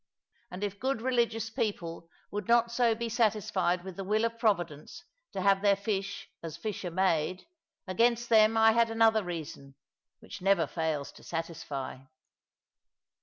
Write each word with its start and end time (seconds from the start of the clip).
And 0.49 0.63
if 0.63 0.79
good 0.79 0.99
religious 0.99 1.51
people 1.51 2.09
would 2.31 2.47
not 2.47 2.71
so 2.71 2.95
be 2.95 3.07
satisfied 3.07 3.83
with 3.83 3.97
the 3.97 4.03
will 4.03 4.25
of 4.25 4.39
Providence 4.39 5.03
to 5.31 5.41
have 5.41 5.61
their 5.61 5.75
fish 5.75 6.27
as 6.41 6.57
fish 6.57 6.83
are 6.83 6.89
made, 6.89 7.45
against 7.85 8.27
them 8.27 8.57
I 8.57 8.71
had 8.71 8.89
another 8.89 9.23
reason, 9.23 9.75
which 10.19 10.41
never 10.41 10.65
fails 10.65 11.11
to 11.11 11.23
satisfy. 11.23 11.99